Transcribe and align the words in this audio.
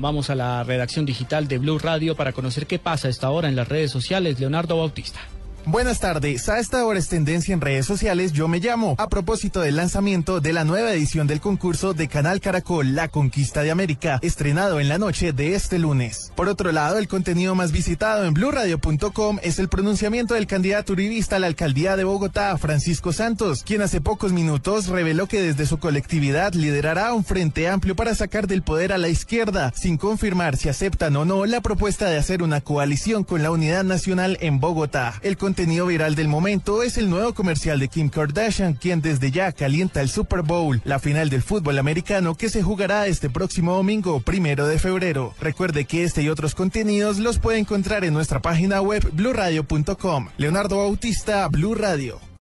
Vamos 0.00 0.30
a 0.30 0.34
la 0.34 0.64
redacción 0.64 1.04
digital 1.04 1.46
de 1.46 1.58
Blue 1.58 1.78
Radio 1.78 2.16
para 2.16 2.32
conocer 2.32 2.66
qué 2.66 2.78
pasa 2.78 3.08
a 3.08 3.10
esta 3.10 3.28
hora 3.28 3.50
en 3.50 3.56
las 3.56 3.68
redes 3.68 3.90
sociales. 3.90 4.40
Leonardo 4.40 4.78
Bautista. 4.78 5.20
Buenas 5.70 6.00
tardes. 6.00 6.48
A 6.48 6.58
esta 6.58 6.84
hora 6.84 6.98
es 6.98 7.06
tendencia 7.06 7.54
en 7.54 7.60
redes 7.60 7.86
sociales 7.86 8.32
Yo 8.32 8.48
Me 8.48 8.58
Llamo, 8.58 8.96
a 8.98 9.08
propósito 9.08 9.60
del 9.60 9.76
lanzamiento 9.76 10.40
de 10.40 10.52
la 10.52 10.64
nueva 10.64 10.92
edición 10.92 11.28
del 11.28 11.40
concurso 11.40 11.94
de 11.94 12.08
Canal 12.08 12.40
Caracol 12.40 12.96
La 12.96 13.06
Conquista 13.06 13.62
de 13.62 13.70
América, 13.70 14.18
estrenado 14.20 14.80
en 14.80 14.88
la 14.88 14.98
noche 14.98 15.32
de 15.32 15.54
este 15.54 15.78
lunes. 15.78 16.32
Por 16.34 16.48
otro 16.48 16.72
lado, 16.72 16.98
el 16.98 17.06
contenido 17.06 17.54
más 17.54 17.70
visitado 17.70 18.24
en 18.24 18.34
blurradio.com 18.34 19.38
es 19.44 19.60
el 19.60 19.68
pronunciamiento 19.68 20.34
del 20.34 20.48
candidato 20.48 20.92
uribista 20.92 21.36
a 21.36 21.38
la 21.38 21.46
alcaldía 21.46 21.96
de 21.96 22.02
Bogotá, 22.02 22.58
Francisco 22.58 23.12
Santos, 23.12 23.62
quien 23.62 23.82
hace 23.82 24.00
pocos 24.00 24.32
minutos 24.32 24.88
reveló 24.88 25.28
que 25.28 25.40
desde 25.40 25.66
su 25.66 25.78
colectividad 25.78 26.52
liderará 26.52 27.12
un 27.12 27.22
frente 27.22 27.68
amplio 27.68 27.94
para 27.94 28.16
sacar 28.16 28.48
del 28.48 28.62
poder 28.62 28.92
a 28.92 28.98
la 28.98 29.08
izquierda, 29.08 29.72
sin 29.76 29.98
confirmar 29.98 30.56
si 30.56 30.68
aceptan 30.68 31.14
o 31.14 31.24
no 31.24 31.46
la 31.46 31.60
propuesta 31.60 32.08
de 32.08 32.18
hacer 32.18 32.42
una 32.42 32.60
coalición 32.60 33.22
con 33.22 33.44
la 33.44 33.52
Unidad 33.52 33.84
Nacional 33.84 34.36
en 34.40 34.58
Bogotá. 34.58 35.14
El 35.22 35.36
contenido 35.36 35.59
viral 35.66 36.14
del 36.14 36.28
momento 36.28 36.82
es 36.82 36.96
el 36.96 37.10
nuevo 37.10 37.34
comercial 37.34 37.78
de 37.78 37.88
Kim 37.88 38.08
Kardashian, 38.08 38.74
quien 38.74 39.02
desde 39.02 39.30
ya 39.30 39.52
calienta 39.52 40.00
el 40.00 40.08
Super 40.08 40.42
Bowl, 40.42 40.80
la 40.84 40.98
final 40.98 41.28
del 41.28 41.42
fútbol 41.42 41.78
americano 41.78 42.34
que 42.34 42.48
se 42.48 42.62
jugará 42.62 43.06
este 43.06 43.28
próximo 43.28 43.74
domingo, 43.74 44.20
primero 44.20 44.66
de 44.66 44.78
febrero. 44.78 45.34
Recuerde 45.38 45.84
que 45.84 46.04
este 46.04 46.22
y 46.22 46.28
otros 46.30 46.54
contenidos 46.54 47.18
los 47.18 47.38
puede 47.38 47.58
encontrar 47.58 48.04
en 48.04 48.14
nuestra 48.14 48.40
página 48.40 48.80
web 48.80 49.06
blurradio.com. 49.12 50.28
Leonardo 50.38 50.78
Bautista, 50.78 51.46
Blue 51.48 51.74
Radio. 51.74 52.29